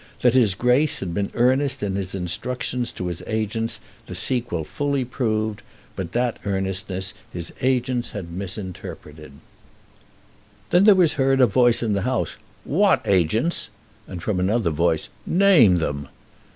[0.21, 5.05] That his Grace had been earnest in his instructions to his agents, the sequel fully
[5.05, 5.61] proved;
[5.95, 9.33] but that earnestness his agents had misinterpreted."
[10.71, 13.69] Then there was heard a voice in the House, "What agents?"
[14.07, 16.07] and from another voice, "Name them."